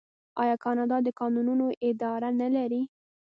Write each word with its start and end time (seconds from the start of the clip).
آیا 0.41 0.55
کاناډا 0.63 0.97
د 1.03 1.09
کانونو 1.19 1.67
اداره 1.89 2.29
نلري؟ 2.41 2.81